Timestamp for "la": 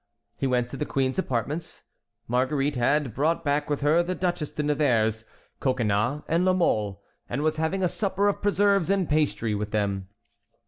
6.43-6.53